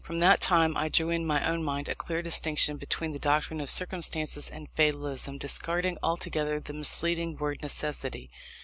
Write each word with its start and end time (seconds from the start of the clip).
From 0.03 0.17
that 0.17 0.39
time 0.41 0.75
I 0.75 0.89
drew, 0.89 1.11
in 1.11 1.27
my 1.27 1.47
own 1.47 1.63
mind, 1.63 1.87
a 1.87 1.93
clear 1.93 2.23
distinction 2.23 2.77
between 2.77 3.11
the 3.11 3.19
doctrine 3.19 3.61
of 3.61 3.69
circumstances 3.69 4.49
and 4.49 4.67
Fatalism; 4.71 5.37
discarding 5.37 5.99
altogether 6.01 6.59
the 6.59 6.73
misleading 6.73 7.35
word 7.37 7.61
Necessity. 7.61 8.31